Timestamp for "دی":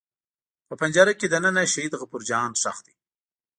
2.85-2.95